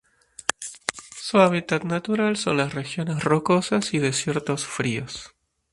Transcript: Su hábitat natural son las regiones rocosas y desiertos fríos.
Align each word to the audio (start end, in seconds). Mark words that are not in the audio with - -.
Su 1.15 1.37
hábitat 1.41 1.83
natural 1.83 2.35
son 2.35 2.57
las 2.57 2.73
regiones 2.73 3.23
rocosas 3.23 3.93
y 3.93 3.99
desiertos 3.99 4.65
fríos. 4.65 5.35